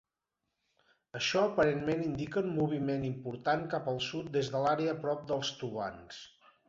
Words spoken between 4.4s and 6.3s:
de l'àrea prop dels tubants.